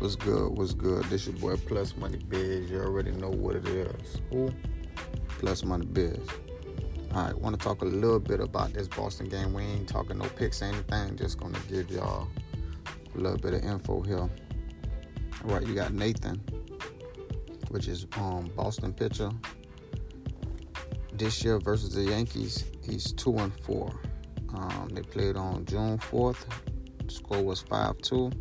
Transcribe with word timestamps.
What's 0.00 0.16
good? 0.16 0.56
What's 0.56 0.72
good? 0.72 1.04
This 1.10 1.26
your 1.26 1.36
boy 1.36 1.56
Plus 1.56 1.94
Money 1.94 2.16
Biz. 2.16 2.70
You 2.70 2.78
already 2.78 3.10
know 3.10 3.28
what 3.28 3.56
it 3.56 3.68
is. 3.68 4.22
Who? 4.30 4.50
Plus 5.28 5.62
Money 5.62 5.84
Biz. 5.84 6.16
All 7.14 7.24
right, 7.24 7.38
want 7.38 7.60
to 7.60 7.62
talk 7.62 7.82
a 7.82 7.84
little 7.84 8.18
bit 8.18 8.40
about 8.40 8.72
this 8.72 8.88
Boston 8.88 9.28
game. 9.28 9.52
We 9.52 9.62
ain't 9.62 9.86
talking 9.86 10.16
no 10.16 10.24
picks 10.24 10.62
or 10.62 10.66
anything. 10.66 11.18
Just 11.18 11.38
gonna 11.38 11.58
give 11.68 11.90
y'all 11.90 12.28
a 13.14 13.18
little 13.18 13.36
bit 13.36 13.52
of 13.52 13.62
info 13.62 14.00
here. 14.00 14.16
All 14.20 14.30
right, 15.44 15.66
you 15.66 15.74
got 15.74 15.92
Nathan, 15.92 16.40
which 17.68 17.86
is 17.86 18.06
um 18.16 18.50
Boston 18.56 18.94
pitcher. 18.94 19.30
This 21.12 21.44
year 21.44 21.58
versus 21.58 21.92
the 21.94 22.04
Yankees, 22.04 22.64
he's 22.82 23.12
two 23.12 23.36
and 23.36 23.54
four. 23.54 23.92
Um, 24.54 24.88
they 24.94 25.02
played 25.02 25.36
on 25.36 25.66
June 25.66 25.98
fourth. 25.98 26.46
Score 27.08 27.42
was 27.42 27.60
five 27.60 27.98
two. 27.98 28.32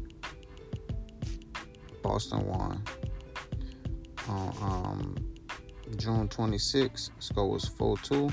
Boston 2.09 2.43
won. 2.47 2.83
On 4.29 4.55
um, 4.63 5.15
June 5.95 6.27
26, 6.27 7.11
score 7.19 7.51
was 7.51 7.65
4 7.65 7.97
2. 7.99 8.29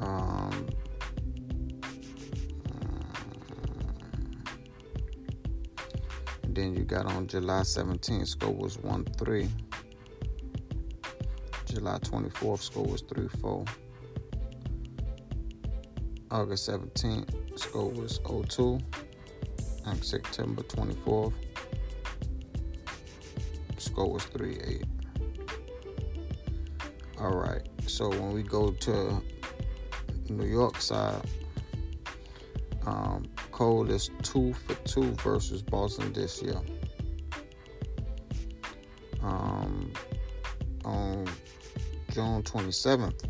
Um, 0.00 0.66
then 6.48 6.74
you 6.74 6.82
got 6.82 7.06
on 7.06 7.28
July 7.28 7.60
17th, 7.60 8.26
score 8.26 8.52
was 8.52 8.76
1 8.78 9.04
3. 9.04 9.48
July 11.66 11.98
24th, 11.98 12.62
score 12.62 12.86
was 12.86 13.02
3 13.02 13.28
4. 13.28 13.64
August 16.32 16.68
17th, 16.68 17.56
score 17.56 17.88
was 17.88 18.20
0 18.26 18.42
2 18.48 18.80
and 19.86 20.04
September 20.04 20.62
24th. 20.62 21.32
Score 23.78 24.12
was 24.12 24.24
3 24.24 24.58
8. 24.64 24.84
All 27.20 27.36
right, 27.36 27.62
so 27.86 28.08
when 28.08 28.32
we 28.32 28.42
go 28.42 28.70
to 28.70 29.22
New 30.28 30.46
York 30.46 30.80
side, 30.80 31.22
um, 32.86 33.24
Cole 33.52 33.90
is 33.90 34.10
two 34.22 34.52
for 34.52 34.74
two 34.84 35.12
versus 35.22 35.62
Boston 35.62 36.12
this 36.12 36.42
year. 36.42 36.60
Um, 39.22 39.92
on 40.84 41.26
June 42.10 42.42
27th, 42.42 43.24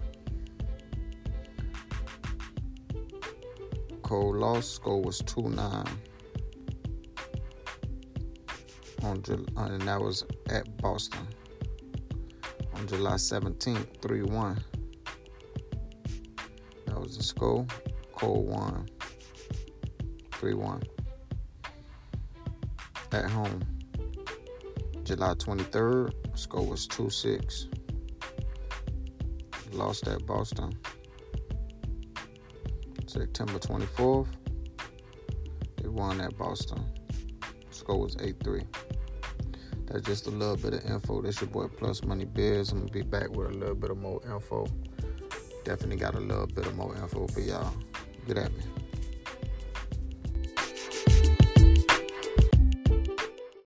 Cole 4.02 4.36
lost. 4.36 4.76
Score 4.76 5.02
was 5.02 5.18
2 5.26 5.50
9 5.50 5.86
on 9.02 9.22
July, 9.22 9.44
uh, 9.56 9.66
and 9.66 9.82
that 9.82 10.00
was 10.00 10.24
at 10.48 10.76
Boston 10.78 11.26
on 12.74 12.86
July 12.86 13.14
17th, 13.14 14.00
3 14.00 14.22
1. 14.22 14.64
That 16.86 17.00
was 17.00 17.16
the 17.16 17.22
score. 17.22 17.66
Cole 18.12 18.44
won 18.44 18.88
3 20.32 20.54
1 20.54 20.82
at 23.12 23.30
home. 23.30 23.62
July 25.04 25.34
23rd, 25.34 26.38
score 26.38 26.66
was 26.66 26.86
2 26.86 27.10
6. 27.10 27.68
Lost 29.72 30.06
at 30.06 30.24
Boston. 30.26 30.72
September 33.06 33.58
24th, 33.58 34.28
they 35.76 35.88
won 35.88 36.20
at 36.20 36.36
Boston. 36.36 36.82
Score 37.70 38.00
was 38.00 38.16
8 38.20 38.36
3. 38.42 38.62
That's 39.86 40.06
just 40.06 40.26
a 40.26 40.30
little 40.30 40.56
bit 40.56 40.74
of 40.74 40.90
info. 40.90 41.22
This 41.22 41.40
your 41.40 41.50
boy 41.50 41.66
Plus 41.68 42.02
Money 42.04 42.24
Biz. 42.24 42.72
I'm 42.72 42.80
gonna 42.80 42.92
be 42.92 43.02
back 43.02 43.30
with 43.30 43.50
a 43.50 43.54
little 43.54 43.74
bit 43.74 43.90
of 43.90 43.98
more 43.98 44.20
info. 44.24 44.66
Definitely 45.64 45.96
got 45.96 46.14
a 46.14 46.20
little 46.20 46.46
bit 46.46 46.66
of 46.66 46.76
more 46.76 46.94
info 46.96 47.26
for 47.26 47.40
y'all. 47.40 47.72
Get 48.26 48.38
at 48.38 48.52
me. 48.52 48.81